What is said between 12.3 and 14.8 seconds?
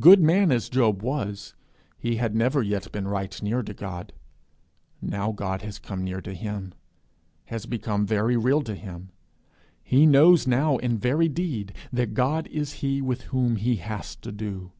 is he with whom he has to do.